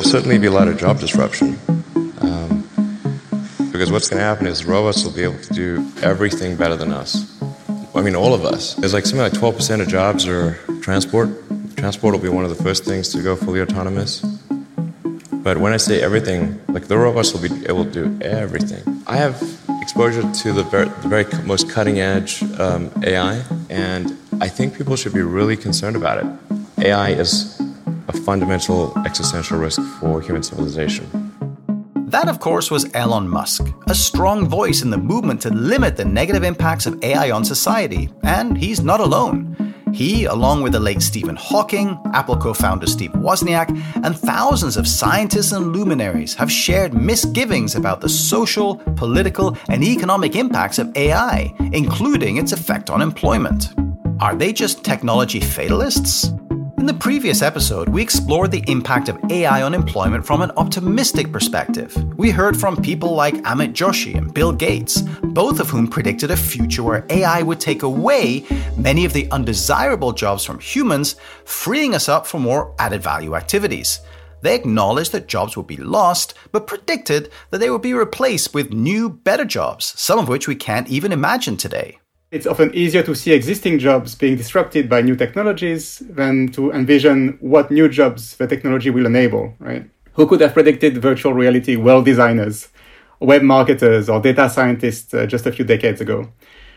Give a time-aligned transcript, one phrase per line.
[0.00, 1.58] There'll certainly be a lot of job disruption.
[2.22, 2.66] Um,
[3.70, 6.90] because what's going to happen is robots will be able to do everything better than
[6.90, 7.38] us.
[7.94, 8.72] I mean, all of us.
[8.76, 11.28] There's like something like 12% of jobs are transport.
[11.76, 14.20] Transport will be one of the first things to go fully autonomous.
[15.32, 19.02] But when I say everything, like the robots will be able to do everything.
[19.06, 19.36] I have
[19.82, 24.96] exposure to the very, the very most cutting edge um, AI, and I think people
[24.96, 26.86] should be really concerned about it.
[26.86, 27.59] AI is
[28.10, 31.06] a fundamental existential risk for human civilization.
[32.10, 36.04] That, of course, was Elon Musk, a strong voice in the movement to limit the
[36.04, 38.10] negative impacts of AI on society.
[38.24, 39.56] And he's not alone.
[39.92, 43.68] He, along with the late Stephen Hawking, Apple co founder Steve Wozniak,
[44.04, 50.34] and thousands of scientists and luminaries, have shared misgivings about the social, political, and economic
[50.34, 53.72] impacts of AI, including its effect on employment.
[54.20, 56.32] Are they just technology fatalists?
[56.80, 61.30] In the previous episode, we explored the impact of AI on employment from an optimistic
[61.30, 61.94] perspective.
[62.16, 66.38] We heard from people like Amit Joshi and Bill Gates, both of whom predicted a
[66.38, 68.46] future where AI would take away
[68.78, 74.00] many of the undesirable jobs from humans, freeing us up for more added value activities.
[74.40, 78.72] They acknowledged that jobs would be lost, but predicted that they would be replaced with
[78.72, 81.98] new, better jobs, some of which we can't even imagine today.
[82.30, 87.36] It's often easier to see existing jobs being disrupted by new technologies than to envision
[87.40, 89.90] what new jobs the technology will enable, right?
[90.12, 92.68] Who could have predicted virtual reality world designers,
[93.18, 96.30] web marketers, or data scientists uh, just a few decades ago?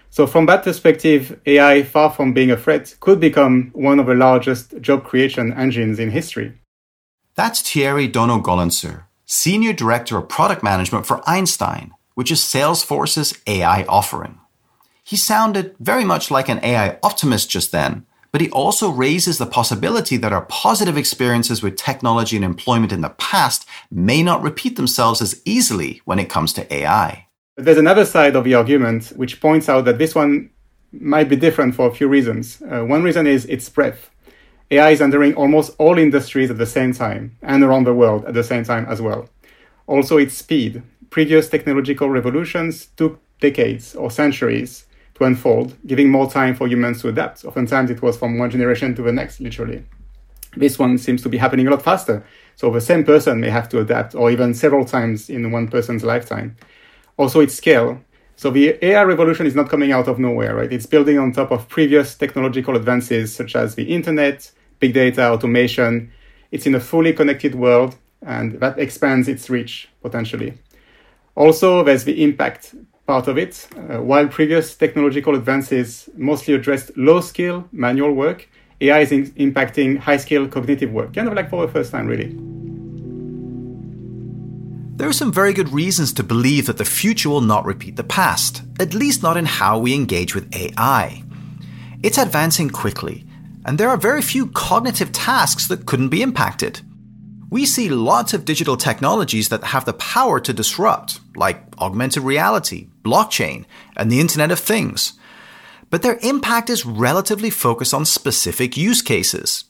[0.09, 4.15] So, from that perspective, AI, far from being a threat, could become one of the
[4.15, 6.53] largest job creation engines in history.
[7.35, 14.39] That's Thierry Donneau-Gollencer, Senior Director of Product Management for Einstein, which is Salesforce's AI offering.
[15.05, 19.45] He sounded very much like an AI optimist just then, but he also raises the
[19.45, 24.77] possibility that our positive experiences with technology and employment in the past may not repeat
[24.77, 27.27] themselves as easily when it comes to AI.
[27.57, 30.49] There's another side of the argument which points out that this one
[30.93, 32.61] might be different for a few reasons.
[32.61, 34.09] Uh, one reason is its breadth.
[34.71, 38.33] AI is entering almost all industries at the same time and around the world at
[38.33, 39.29] the same time as well.
[39.85, 40.81] Also, its speed.
[41.09, 44.85] Previous technological revolutions took decades or centuries
[45.15, 47.45] to unfold, giving more time for humans to adapt.
[47.45, 49.83] Oftentimes it was from one generation to the next, literally.
[50.55, 52.23] This one seems to be happening a lot faster.
[52.55, 56.03] So the same person may have to adapt, or even several times in one person's
[56.03, 56.55] lifetime.
[57.17, 58.01] Also, its scale.
[58.35, 60.71] So the AI revolution is not coming out of nowhere, right?
[60.71, 66.11] It's building on top of previous technological advances such as the internet, big data, automation.
[66.51, 67.95] It's in a fully connected world,
[68.25, 70.53] and that expands its reach potentially.
[71.35, 73.67] Also, there's the impact part of it.
[73.75, 78.49] Uh, while previous technological advances mostly addressed low skill manual work,
[78.81, 82.07] AI is in- impacting high skill cognitive work, kind of like for the first time,
[82.07, 82.35] really.
[84.95, 88.03] There are some very good reasons to believe that the future will not repeat the
[88.03, 91.23] past, at least not in how we engage with AI.
[92.03, 93.25] It's advancing quickly,
[93.65, 96.81] and there are very few cognitive tasks that couldn't be impacted
[97.53, 102.87] we see lots of digital technologies that have the power to disrupt, like augmented reality,
[103.03, 103.65] blockchain,
[103.95, 105.13] and the Internet of Things.
[105.91, 109.65] But their impact is relatively focused on specific use cases.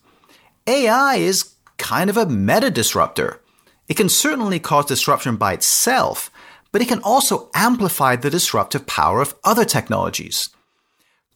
[0.66, 3.42] AI is kind of a meta disruptor.
[3.90, 6.32] It can certainly cause disruption by itself,
[6.72, 10.48] but it can also amplify the disruptive power of other technologies.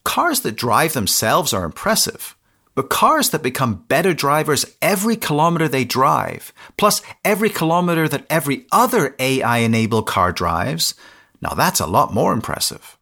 [0.06, 2.37] Cars that drive themselves are impressive.
[2.78, 8.68] But cars that become better drivers every kilometer they drive, plus every kilometer that every
[8.72, 10.94] other AI enabled car drives,
[11.42, 12.96] now that's a lot more impressive.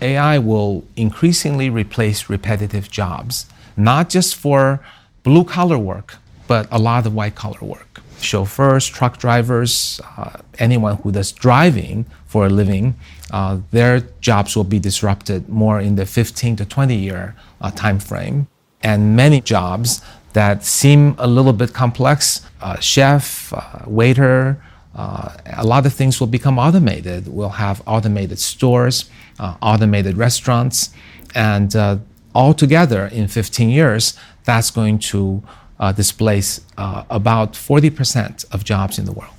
[0.00, 4.78] AI will increasingly replace repetitive jobs, not just for
[5.24, 8.00] blue collar work, but a lot of white collar work.
[8.20, 12.94] Chauffeurs, truck drivers, uh, anyone who does driving for a living,
[13.32, 17.98] uh, their jobs will be disrupted more in the 15 to 20 year uh, time
[17.98, 18.46] frame
[18.82, 20.02] and many jobs
[20.32, 24.62] that seem a little bit complex uh, chef, uh, waiter,
[24.94, 27.28] uh, a lot of things will become automated.
[27.28, 30.90] We'll have automated stores, uh, automated restaurants,
[31.34, 31.98] and uh,
[32.34, 35.42] altogether in 15 years, that's going to
[35.78, 39.34] uh, displace about 40% of jobs in the world.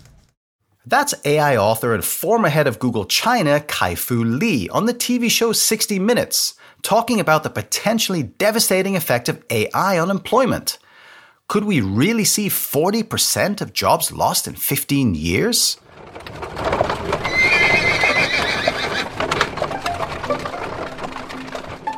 [0.85, 5.29] That's AI author and former head of Google China, Kai Fu Lee, on the TV
[5.29, 10.77] show 60 Minutes talking about the potentially devastating effect of AI on employment.
[11.47, 15.77] Could we really see 40% of jobs lost in 15 years?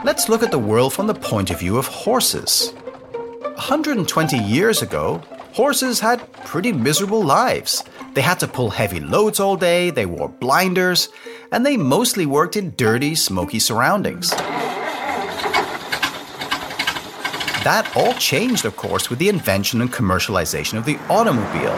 [0.04, 2.74] Let's look at the world from the point of view of horses.
[3.56, 5.22] 120 years ago,
[5.54, 7.84] Horses had pretty miserable lives.
[8.16, 11.10] They had to pull heavy loads all day, they wore blinders,
[11.52, 14.32] and they mostly worked in dirty, smoky surroundings.
[17.62, 21.78] That all changed, of course, with the invention and commercialization of the automobile.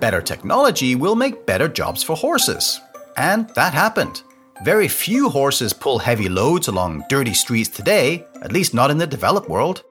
[0.00, 2.80] Better technology will make better jobs for horses.
[3.18, 4.22] And that happened.
[4.64, 9.06] Very few horses pull heavy loads along dirty streets today, at least not in the
[9.06, 9.82] developed world.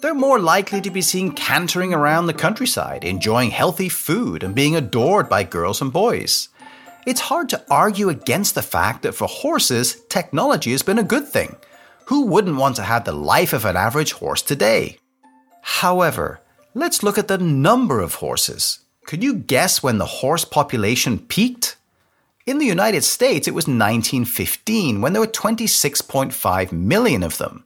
[0.00, 4.76] They're more likely to be seen cantering around the countryside, enjoying healthy food and being
[4.76, 6.50] adored by girls and boys.
[7.06, 11.26] It's hard to argue against the fact that for horses, technology has been a good
[11.26, 11.56] thing.
[12.06, 14.98] Who wouldn't want to have the life of an average horse today?
[15.62, 16.40] However,
[16.74, 18.80] let's look at the number of horses.
[19.06, 21.76] Could you guess when the horse population peaked?
[22.44, 27.64] In the United States, it was 1915 when there were 26.5 million of them.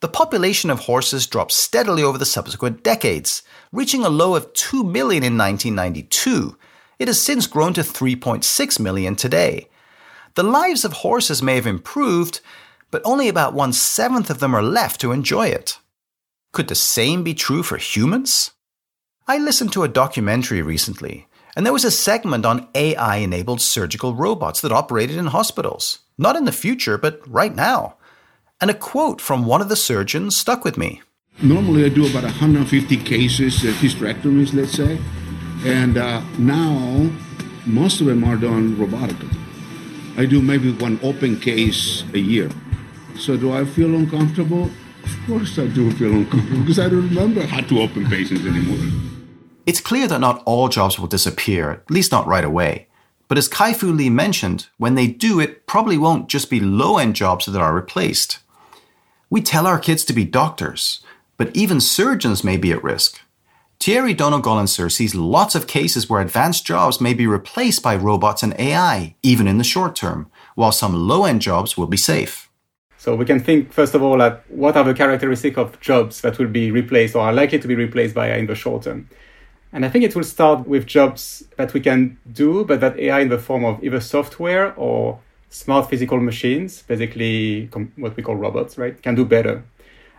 [0.00, 3.42] The population of horses dropped steadily over the subsequent decades,
[3.72, 6.56] reaching a low of 2 million in 1992.
[6.98, 9.68] It has since grown to 3.6 million today.
[10.34, 12.40] The lives of horses may have improved,
[12.90, 15.78] but only about one seventh of them are left to enjoy it.
[16.52, 18.52] Could the same be true for humans?
[19.26, 21.28] I listened to a documentary recently
[21.58, 25.98] and there was a segment on AI enabled surgical robots that operated in hospitals.
[26.16, 27.96] Not in the future, but right now.
[28.60, 31.02] And a quote from one of the surgeons stuck with me.
[31.40, 34.98] Normally, I do about 150 cases, uh, hysterectomies, let's say.
[35.64, 37.08] And uh, now,
[37.66, 39.32] most of them are done robotically.
[40.16, 42.50] I do maybe one open case a year.
[43.16, 44.64] So, do I feel uncomfortable?
[45.04, 48.84] Of course, I do feel uncomfortable because I don't remember how to open patients anymore.
[49.66, 52.88] It's clear that not all jobs will disappear, at least not right away.
[53.28, 57.14] But as Kai-Fu Lee mentioned, when they do, it probably won't just be low end
[57.14, 58.40] jobs that are replaced.
[59.30, 61.02] We tell our kids to be doctors,
[61.36, 63.20] but even surgeons may be at risk.
[63.78, 68.58] Thierry Donneau-Gollencer sees lots of cases where advanced jobs may be replaced by robots and
[68.58, 72.50] AI, even in the short term, while some low end jobs will be safe.
[72.96, 76.38] So we can think, first of all, at what are the characteristics of jobs that
[76.38, 79.10] will be replaced or are likely to be replaced by AI in the short term.
[79.72, 83.20] And I think it will start with jobs that we can do, but that AI
[83.20, 88.78] in the form of either software or smart physical machines, basically what we call robots,
[88.78, 89.64] right, can do better.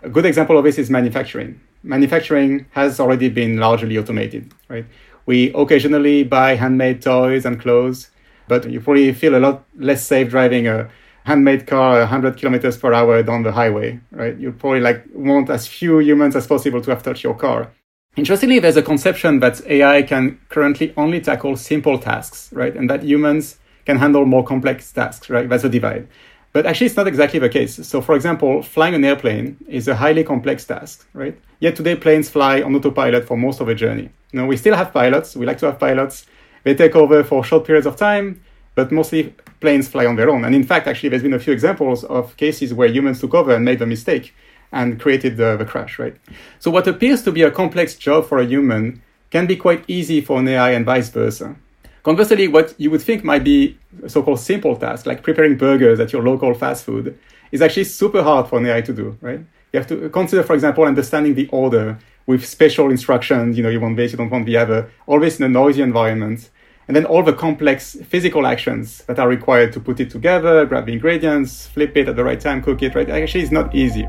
[0.04, 1.60] A good example of this is manufacturing.
[1.84, 4.86] Manufacturing has already been largely automated, right?
[5.26, 8.10] We occasionally buy handmade toys and clothes,
[8.48, 10.90] but you probably feel a lot less safe driving a
[11.26, 14.36] handmade car 100 kilometers per hour down the highway, right?
[14.38, 17.72] You probably like want as few humans as possible to have touched your car.
[18.16, 22.76] Interestingly, there's a conception that AI can currently only tackle simple tasks, right?
[22.76, 23.60] And that humans
[23.90, 25.50] can handle more complex tasks, right?
[25.50, 26.08] That's a divide.
[26.54, 27.74] But actually, it's not exactly the case.
[27.88, 31.36] So, for example, flying an airplane is a highly complex task, right?
[31.60, 34.08] Yet today, planes fly on autopilot for most of the journey.
[34.32, 35.36] You know, we still have pilots.
[35.36, 36.28] We like to have pilots.
[36.66, 38.44] They take over for short periods of time,
[38.76, 40.46] but mostly planes fly on their own.
[40.46, 43.56] And in fact, actually, there's been a few examples of cases where humans took over
[43.56, 44.36] and made a mistake
[44.72, 46.16] and created the, the crash, right?
[46.60, 49.02] So what appears to be a complex job for a human
[49.32, 51.56] can be quite easy for an AI and vice versa.
[52.04, 56.14] Conversely, what you would think might be a so-called simple task, like preparing burgers at
[56.14, 57.18] your local fast food,
[57.52, 59.40] is actually super hard for an AI to do, right?
[59.74, 63.80] You have to consider, for example, understanding the order with special instructions, you know, you
[63.80, 66.50] want this, you don't want the other, always in a noisy environment.
[66.88, 70.86] And then all the complex physical actions that are required to put it together, grab
[70.86, 73.10] the ingredients, flip it at the right time, cook it, right?
[73.10, 74.08] Actually, it's not easy.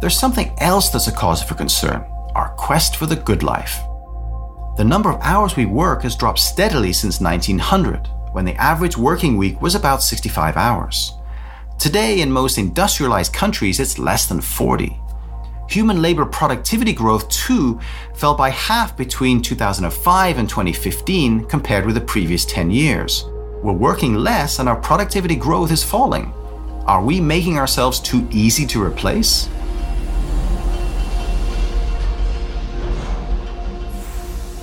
[0.00, 2.04] There's something else that's a cause for concern
[2.34, 3.80] our quest for the good life.
[4.76, 9.36] The number of hours we work has dropped steadily since 1900, when the average working
[9.36, 11.12] week was about 65 hours.
[11.78, 14.98] Today, in most industrialized countries, it's less than 40.
[15.68, 17.78] Human labor productivity growth, too,
[18.16, 23.26] fell by half between 2005 and 2015 compared with the previous 10 years.
[23.62, 26.32] We're working less and our productivity growth is falling.
[26.86, 29.48] Are we making ourselves too easy to replace?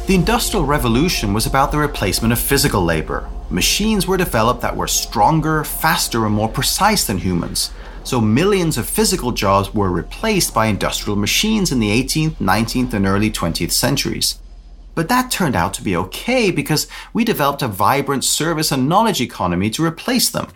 [0.08, 3.29] The Industrial Revolution was about the replacement of physical labor.
[3.51, 7.72] Machines were developed that were stronger, faster, and more precise than humans.
[8.03, 13.05] So millions of physical jobs were replaced by industrial machines in the 18th, 19th, and
[13.05, 14.39] early 20th centuries.
[14.96, 19.22] But that turned out to be okay because we developed a vibrant service and knowledge
[19.22, 20.48] economy to replace them.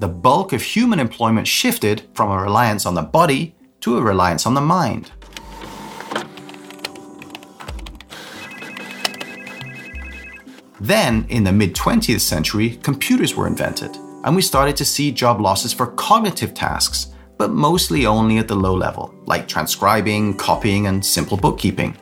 [0.00, 4.44] The bulk of human employment shifted from a reliance on the body to a reliance
[4.44, 5.12] on the mind.
[10.80, 15.40] Then, in the mid 20th century, computers were invented, and we started to see job
[15.40, 21.04] losses for cognitive tasks, but mostly only at the low level, like transcribing, copying, and
[21.04, 21.96] simple bookkeeping.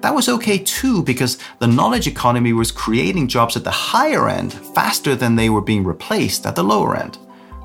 [0.00, 4.52] That was okay too because the knowledge economy was creating jobs at the higher end
[4.52, 7.18] faster than they were being replaced at the lower end.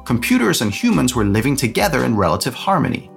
[0.05, 3.09] Computers and humans were living together in relative harmony.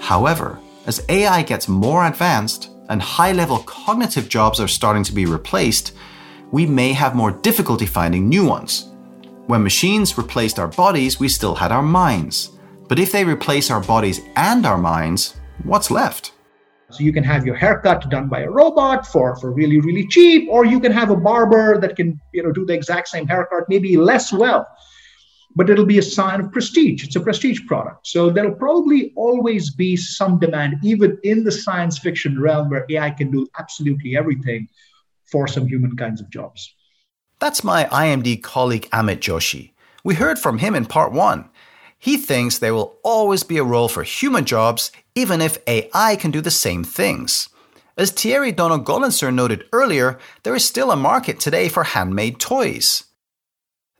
[0.00, 5.26] However, as AI gets more advanced and high level cognitive jobs are starting to be
[5.26, 5.92] replaced,
[6.50, 8.92] we may have more difficulty finding new ones.
[9.46, 12.52] When machines replaced our bodies, we still had our minds.
[12.88, 16.32] But if they replace our bodies and our minds, what's left?
[16.90, 20.48] So you can have your haircut done by a robot for, for really, really cheap,
[20.50, 23.64] or you can have a barber that can, you know, do the exact same haircut,
[23.68, 24.66] maybe less well.
[25.54, 27.04] But it'll be a sign of prestige.
[27.04, 28.06] It's a prestige product.
[28.06, 33.10] So there'll probably always be some demand, even in the science fiction realm where AI
[33.10, 34.68] can do absolutely everything
[35.30, 36.74] for some human kinds of jobs.
[37.38, 39.72] That's my IMD colleague Amit Joshi.
[40.04, 41.48] We heard from him in part one.
[41.98, 46.30] He thinks there will always be a role for human jobs, even if AI can
[46.30, 47.48] do the same things.
[47.96, 53.02] As Thierry Donneau-Gollencer noted earlier, there is still a market today for handmade toys.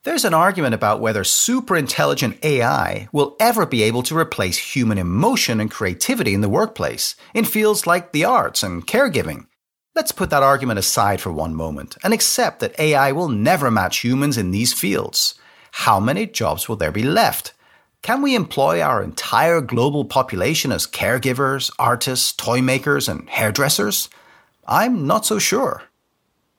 [0.04, 4.96] There's an argument about whether super intelligent AI will ever be able to replace human
[4.96, 9.47] emotion and creativity in the workplace, in fields like the arts and caregiving.
[9.98, 13.98] Let's put that argument aside for one moment and accept that AI will never match
[13.98, 15.34] humans in these fields.
[15.72, 17.52] How many jobs will there be left?
[18.00, 24.08] Can we employ our entire global population as caregivers, artists, toy makers, and hairdressers?
[24.68, 25.82] I'm not so sure.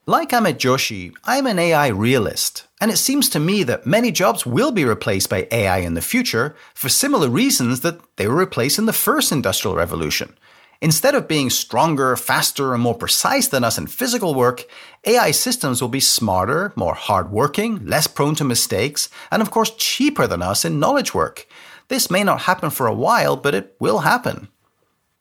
[0.06, 4.46] Like Amit Joshi, I'm an AI realist, and it seems to me that many jobs
[4.46, 8.80] will be replaced by AI in the future for similar reasons that they were replaced
[8.80, 10.36] in the first industrial revolution.
[10.82, 14.66] Instead of being stronger, faster, and more precise than us in physical work,
[15.06, 20.26] AI systems will be smarter, more hardworking, less prone to mistakes, and of course cheaper
[20.26, 21.48] than us in knowledge work.
[21.90, 24.48] This may not happen for a while, but it will happen.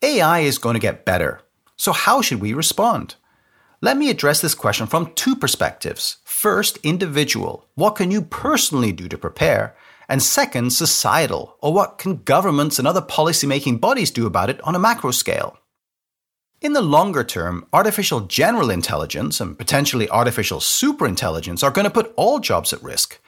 [0.01, 1.41] AI is going to get better.
[1.75, 3.15] So, how should we respond?
[3.81, 6.17] Let me address this question from two perspectives.
[6.23, 7.65] First, individual.
[7.75, 9.75] What can you personally do to prepare?
[10.09, 14.75] And second, societal, or what can governments and other policymaking bodies do about it on
[14.75, 15.59] a macro scale?
[16.61, 22.11] In the longer term, artificial general intelligence and potentially artificial superintelligence are going to put
[22.17, 23.19] all jobs at risk.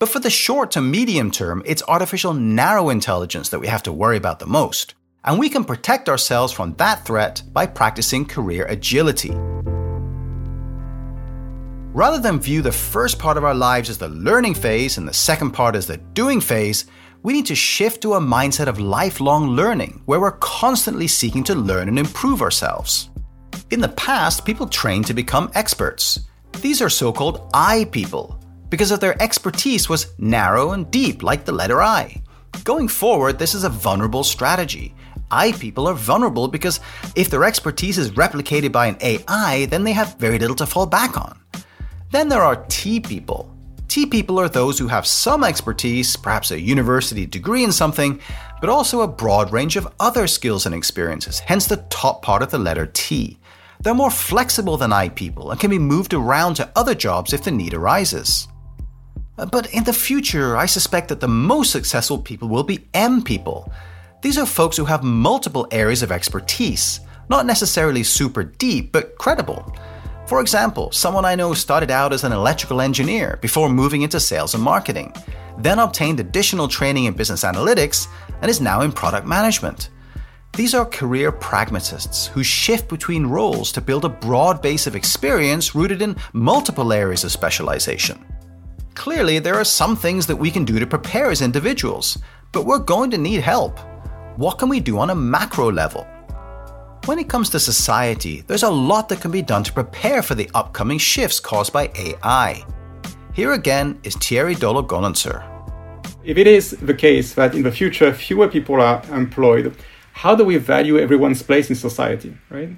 [0.00, 3.92] But for the short to medium term, it's artificial narrow intelligence that we have to
[3.92, 4.94] worry about the most.
[5.24, 9.30] And we can protect ourselves from that threat by practicing career agility.
[11.94, 15.14] Rather than view the first part of our lives as the learning phase and the
[15.14, 16.86] second part as the doing phase,
[17.22, 21.54] we need to shift to a mindset of lifelong learning where we're constantly seeking to
[21.54, 23.10] learn and improve ourselves.
[23.70, 26.18] In the past, people trained to become experts.
[26.60, 31.44] These are so called I people because of their expertise was narrow and deep, like
[31.44, 32.20] the letter I.
[32.64, 34.96] Going forward, this is a vulnerable strategy.
[35.30, 36.80] I people are vulnerable because
[37.14, 40.86] if their expertise is replicated by an AI, then they have very little to fall
[40.86, 41.38] back on.
[42.14, 43.52] Then there are T people.
[43.88, 48.20] T people are those who have some expertise, perhaps a university degree in something,
[48.60, 52.52] but also a broad range of other skills and experiences, hence the top part of
[52.52, 53.36] the letter T.
[53.80, 57.42] They're more flexible than I people and can be moved around to other jobs if
[57.42, 58.46] the need arises.
[59.34, 63.72] But in the future, I suspect that the most successful people will be M people.
[64.22, 69.74] These are folks who have multiple areas of expertise, not necessarily super deep, but credible.
[70.26, 74.54] For example, someone I know started out as an electrical engineer before moving into sales
[74.54, 75.14] and marketing,
[75.58, 78.08] then obtained additional training in business analytics,
[78.40, 79.90] and is now in product management.
[80.54, 85.74] These are career pragmatists who shift between roles to build a broad base of experience
[85.74, 88.24] rooted in multiple areas of specialization.
[88.94, 92.16] Clearly, there are some things that we can do to prepare as individuals,
[92.52, 93.78] but we're going to need help.
[94.36, 96.06] What can we do on a macro level?
[97.06, 100.34] When it comes to society, there's a lot that can be done to prepare for
[100.34, 102.64] the upcoming shifts caused by AI.
[103.34, 105.44] Here again is Thierry Donneau-Gollencer.
[106.24, 109.76] If it is the case that in the future fewer people are employed,
[110.14, 112.70] how do we value everyone's place in society, right?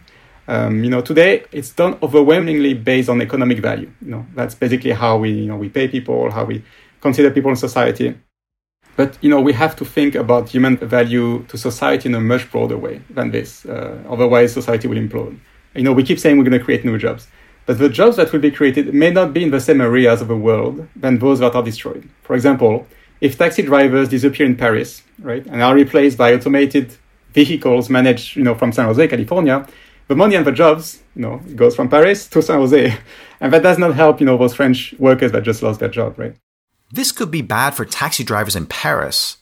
[0.49, 3.92] Um, you know, today it's done overwhelmingly based on economic value.
[4.00, 6.64] You know, that's basically how we, you know, we pay people, how we
[7.00, 8.18] consider people in society.
[8.96, 12.50] But you know, we have to think about human value to society in a much
[12.50, 13.66] broader way than this.
[13.66, 15.38] Uh, otherwise, society will implode.
[15.74, 17.28] You know, we keep saying we're going to create new jobs,
[17.66, 20.28] but the jobs that will be created may not be in the same areas of
[20.28, 22.08] the world than those that are destroyed.
[22.22, 22.86] For example,
[23.20, 26.96] if taxi drivers disappear in Paris, right, and are replaced by automated
[27.32, 29.66] vehicles managed, you know, from San Jose, California,
[30.08, 32.96] the money and the jobs, you know, goes from Paris to San Jose,
[33.40, 36.18] and that does not help, you know, those French workers that just lost their job,
[36.18, 36.36] right?
[36.90, 39.38] This could be bad for taxi drivers in Paris.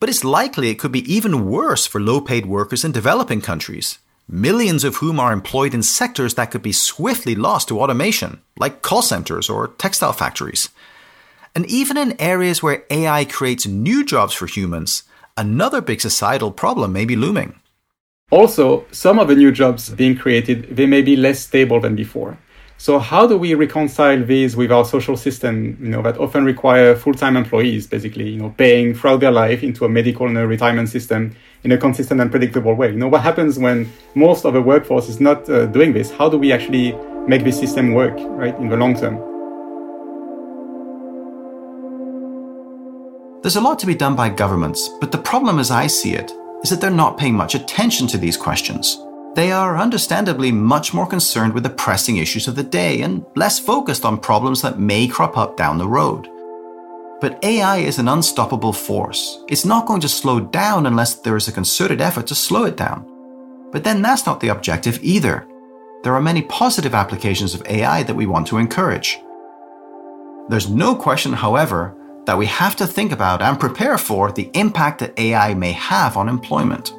[0.00, 3.98] But it's likely it could be even worse for low paid workers in developing countries,
[4.28, 8.82] millions of whom are employed in sectors that could be swiftly lost to automation, like
[8.82, 10.70] call centers or textile factories.
[11.54, 15.04] And even in areas where AI creates new jobs for humans,
[15.36, 17.60] another big societal problem may be looming.
[18.30, 22.38] Also, some of the new jobs being created, they may be less stable than before.
[22.80, 26.96] So how do we reconcile these with our social system, you know, that often require
[26.96, 30.88] full-time employees, basically, you know, paying throughout their life into a medical and a retirement
[30.88, 32.88] system in a consistent and predictable way?
[32.90, 36.10] You know, what happens when most of the workforce is not uh, doing this?
[36.10, 36.96] How do we actually
[37.28, 39.16] make this system work, right, in the long term?
[43.42, 46.32] There's a lot to be done by governments, but the problem as I see it
[46.62, 48.96] is that they're not paying much attention to these questions.
[49.34, 53.60] They are understandably much more concerned with the pressing issues of the day and less
[53.60, 56.28] focused on problems that may crop up down the road.
[57.20, 59.44] But AI is an unstoppable force.
[59.48, 62.76] It's not going to slow down unless there is a concerted effort to slow it
[62.76, 63.06] down.
[63.70, 65.46] But then that's not the objective either.
[66.02, 69.20] There are many positive applications of AI that we want to encourage.
[70.48, 71.94] There's no question, however,
[72.24, 76.16] that we have to think about and prepare for the impact that AI may have
[76.16, 76.92] on employment.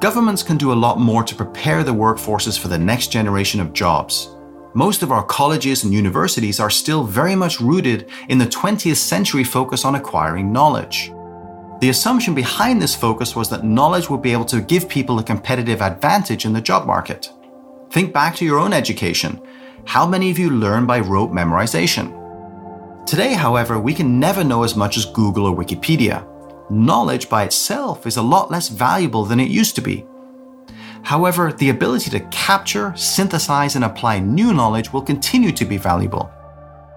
[0.00, 3.72] Governments can do a lot more to prepare the workforces for the next generation of
[3.72, 4.30] jobs.
[4.72, 9.42] Most of our colleges and universities are still very much rooted in the 20th century
[9.42, 11.12] focus on acquiring knowledge.
[11.80, 15.24] The assumption behind this focus was that knowledge would be able to give people a
[15.24, 17.32] competitive advantage in the job market.
[17.90, 19.40] Think back to your own education.
[19.84, 22.14] How many of you learn by rote memorization?
[23.04, 26.27] Today, however, we can never know as much as Google or Wikipedia
[26.70, 30.06] knowledge by itself is a lot less valuable than it used to be.
[31.02, 36.30] However, the ability to capture, synthesize, and apply new knowledge will continue to be valuable.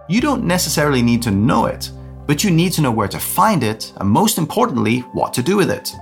[0.10, 1.92] You don't necessarily need to know it,
[2.28, 5.56] but you need to know where to find it, and most importantly, what to do
[5.56, 5.94] with it.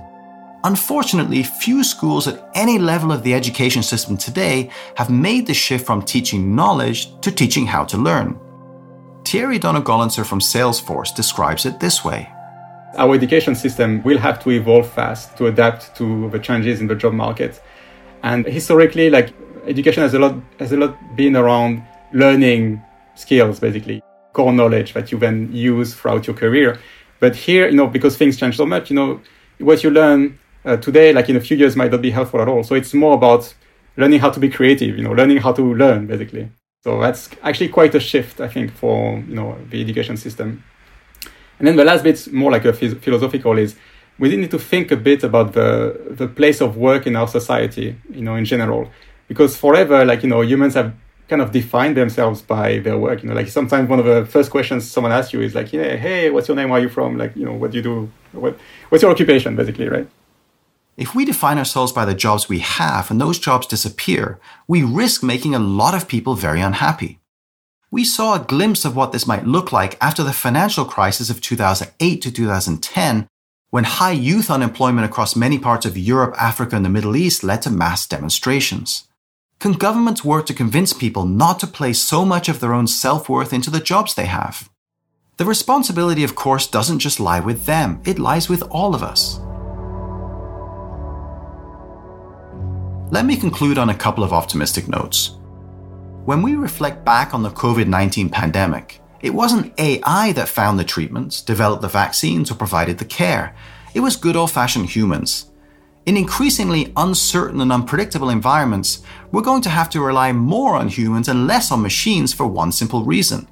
[0.64, 5.86] Unfortunately, few schools at any level of the education system today have made the shift
[5.86, 8.38] from teaching knowledge to teaching how to learn.
[9.24, 12.28] Thierry Donneau-Gollencer from Salesforce describes it this way
[12.96, 16.94] our education system will have to evolve fast to adapt to the changes in the
[16.94, 17.60] job market.
[18.22, 19.32] And historically, like
[19.66, 22.82] education has a lot has a lot been around learning
[23.14, 26.78] skills, basically core knowledge that you then use throughout your career.
[27.18, 29.20] But here, you know, because things change so much, you know,
[29.58, 32.48] what you learn uh, today, like in a few years, might not be helpful at
[32.48, 32.62] all.
[32.62, 33.52] So it's more about
[33.96, 36.50] learning how to be creative, you know, learning how to learn, basically.
[36.82, 40.64] So that's actually quite a shift, I think, for you know the education system.
[41.60, 43.76] And then the last bit, more like a philosophical, is
[44.18, 47.96] we need to think a bit about the the place of work in our society,
[48.10, 48.90] you know, in general,
[49.28, 50.94] because forever, like you know, humans have
[51.28, 53.22] kind of defined themselves by their work.
[53.22, 55.96] You know, like sometimes one of the first questions someone asks you is like, yeah,
[55.96, 56.70] hey, what's your name?
[56.70, 57.16] Where are you from?
[57.16, 58.10] Like, you know, what do you do?
[58.32, 60.08] What, what's your occupation, basically, right?
[60.96, 65.22] If we define ourselves by the jobs we have and those jobs disappear, we risk
[65.22, 67.20] making a lot of people very unhappy.
[67.92, 71.40] We saw a glimpse of what this might look like after the financial crisis of
[71.40, 73.26] 2008 to 2010,
[73.70, 77.62] when high youth unemployment across many parts of Europe, Africa, and the Middle East led
[77.62, 79.08] to mass demonstrations.
[79.58, 83.28] Can governments work to convince people not to place so much of their own self
[83.28, 84.70] worth into the jobs they have?
[85.38, 89.40] The responsibility, of course, doesn't just lie with them, it lies with all of us.
[93.12, 95.39] Let me conclude on a couple of optimistic notes.
[96.26, 100.84] When we reflect back on the COVID 19 pandemic, it wasn't AI that found the
[100.84, 103.56] treatments, developed the vaccines, or provided the care.
[103.94, 105.50] It was good old fashioned humans.
[106.04, 109.02] In increasingly uncertain and unpredictable environments,
[109.32, 112.70] we're going to have to rely more on humans and less on machines for one
[112.70, 113.48] simple reason.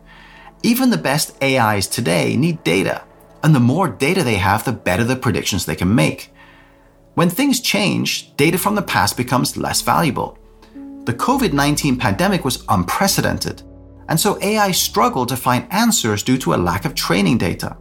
[0.63, 3.03] Even the best AIs today need data,
[3.43, 6.31] and the more data they have, the better the predictions they can make.
[7.15, 10.39] When things change, data from the past becomes less valuable
[11.09, 13.63] the COVID 19 pandemic was unprecedented,
[14.11, 17.79] and so AI struggled to find answers due to a lack of training data.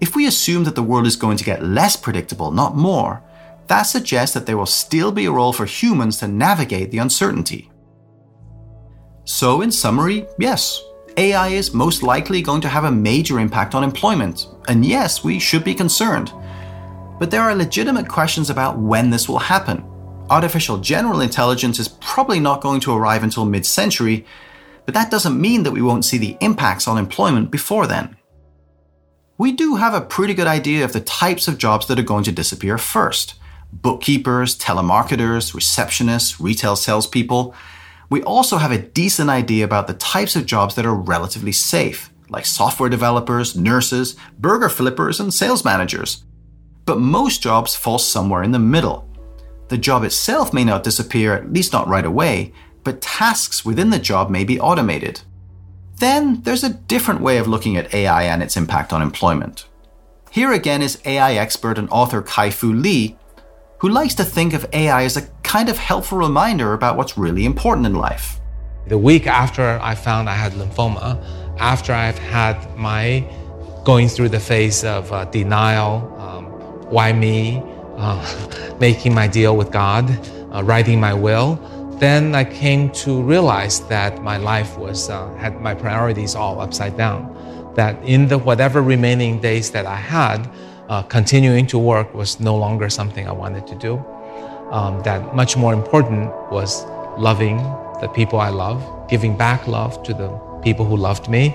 [0.00, 3.22] If we assume that the world is going to get less predictable, not more,
[3.66, 7.70] that suggests that there will still be a role for humans to navigate the uncertainty.
[9.24, 10.82] So, in summary, yes,
[11.18, 15.38] AI is most likely going to have a major impact on employment, and yes, we
[15.38, 16.32] should be concerned.
[17.18, 19.89] But there are legitimate questions about when this will happen
[20.30, 24.24] artificial general intelligence is probably not going to arrive until mid century,
[24.86, 28.16] but that doesn't mean that we won't see the impacts on employment before then.
[29.36, 32.24] We do have a pretty good idea of the types of jobs that are going
[32.24, 33.34] to disappear first
[33.72, 37.54] bookkeepers, telemarketers, receptionists, retail salespeople.
[38.08, 42.10] We also have a decent idea about the types of jobs that are relatively safe,
[42.28, 46.24] like software developers, nurses, burger flippers, and sales managers.
[46.86, 49.09] but most jobs fall somewhere in the middle.
[49.70, 52.52] The job itself may not disappear, at least not right away,
[52.82, 55.20] but tasks within the job may be automated.
[55.98, 59.68] Then there's a different way of looking at AI and its impact on employment.
[60.32, 63.16] Here again is AI expert and author Kai Fu Lee,
[63.78, 67.44] who likes to think of AI as a kind of helpful reminder about what's really
[67.44, 68.40] important in life.
[68.88, 71.24] The week after I found I had lymphoma,
[71.60, 73.24] after I've had my
[73.84, 76.46] going through the phase of uh, denial, um,
[76.90, 77.62] why me,
[78.00, 80.08] uh, making my deal with God,
[80.52, 81.56] uh, writing my will,
[82.00, 86.96] then I came to realize that my life was uh, had my priorities all upside
[86.96, 87.28] down.
[87.76, 90.48] That in the whatever remaining days that I had,
[90.88, 93.98] uh, continuing to work was no longer something I wanted to do.
[94.70, 96.84] Um, that much more important was
[97.18, 97.58] loving
[98.00, 100.28] the people I love, giving back love to the
[100.62, 101.54] people who loved me,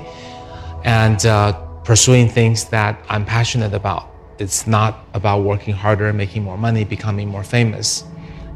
[0.84, 1.53] and uh,
[1.84, 4.14] pursuing things that I'm passionate about.
[4.38, 8.04] It's not about working harder, and making more money, becoming more famous.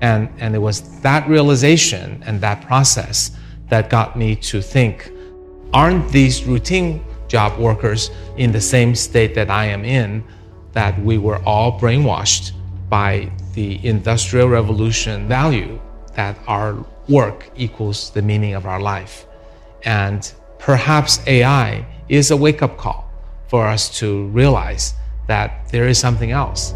[0.01, 3.31] And, and it was that realization and that process
[3.69, 5.11] that got me to think
[5.73, 10.23] aren't these routine job workers in the same state that I am in,
[10.73, 12.51] that we were all brainwashed
[12.89, 15.79] by the Industrial Revolution value
[16.15, 19.25] that our work equals the meaning of our life.
[19.83, 23.09] And perhaps AI is a wake up call
[23.47, 24.93] for us to realize
[25.29, 26.73] that there is something else.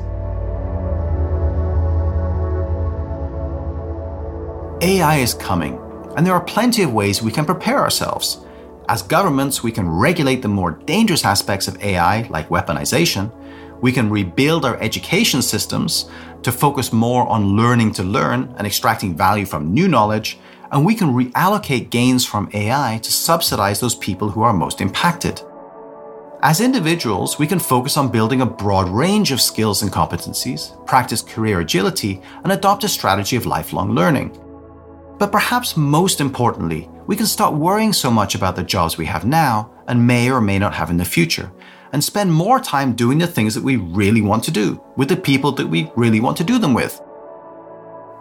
[4.81, 5.79] AI is coming,
[6.15, 8.45] and there are plenty of ways we can prepare ourselves.
[8.89, 13.31] As governments, we can regulate the more dangerous aspects of AI, like weaponization.
[13.81, 16.09] We can rebuild our education systems
[16.43, 20.37] to focus more on learning to learn and extracting value from new knowledge.
[20.71, 25.41] And we can reallocate gains from AI to subsidize those people who are most impacted.
[26.43, 31.21] As individuals, we can focus on building a broad range of skills and competencies, practice
[31.21, 34.37] career agility, and adopt a strategy of lifelong learning.
[35.19, 39.23] But perhaps most importantly, we can stop worrying so much about the jobs we have
[39.23, 41.49] now and may or may not have in the future,
[41.93, 45.15] and spend more time doing the things that we really want to do with the
[45.15, 47.01] people that we really want to do them with.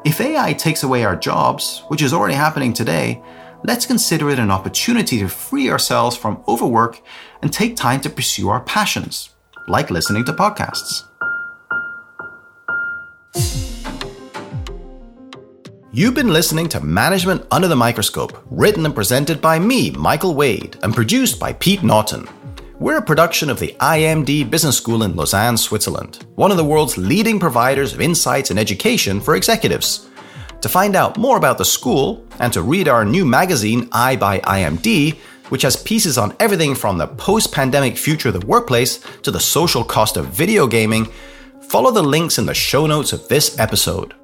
[0.04, 3.20] If AI takes away our jobs, which is already happening today,
[3.64, 7.00] let's consider it an opportunity to free ourselves from overwork
[7.42, 9.30] and take time to pursue our passions,
[9.68, 11.04] like listening to podcasts.
[15.94, 20.78] You've been listening to Management Under the Microscope, written and presented by me, Michael Wade,
[20.82, 22.26] and produced by Pete Naughton.
[22.78, 26.96] We're a production of the IMD Business School in Lausanne, Switzerland, one of the world's
[26.96, 30.08] leading providers of insights and education for executives.
[30.62, 34.38] To find out more about the school and to read our new magazine, I by
[34.38, 35.16] IMD,
[35.48, 39.40] which has pieces on everything from the post pandemic future of the workplace to the
[39.40, 41.08] social cost of video gaming,
[41.62, 44.14] follow the links in the show notes of this episode.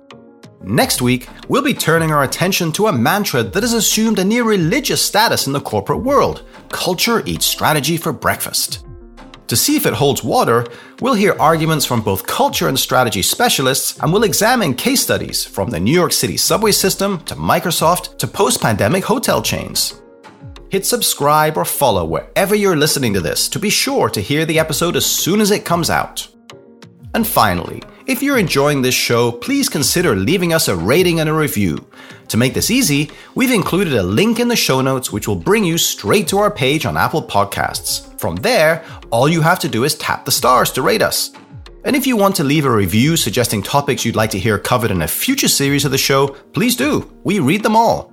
[0.62, 4.44] Next week, we'll be turning our attention to a mantra that has assumed a near
[4.44, 8.87] religious status in the corporate world culture eats strategy for breakfast.
[9.48, 10.66] To see if it holds water,
[11.00, 15.70] we'll hear arguments from both culture and strategy specialists, and we'll examine case studies from
[15.70, 20.02] the New York City subway system to Microsoft to post pandemic hotel chains.
[20.68, 24.58] Hit subscribe or follow wherever you're listening to this to be sure to hear the
[24.58, 26.28] episode as soon as it comes out.
[27.14, 31.32] And finally, if you're enjoying this show, please consider leaving us a rating and a
[31.34, 31.86] review.
[32.28, 35.62] To make this easy, we've included a link in the show notes which will bring
[35.62, 38.18] you straight to our page on Apple Podcasts.
[38.18, 41.32] From there, all you have to do is tap the stars to rate us.
[41.84, 44.90] And if you want to leave a review suggesting topics you'd like to hear covered
[44.90, 47.10] in a future series of the show, please do.
[47.24, 48.10] We read them all.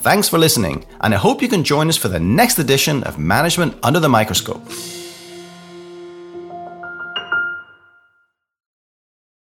[0.00, 3.18] Thanks for listening, and I hope you can join us for the next edition of
[3.18, 4.62] Management Under the Microscope.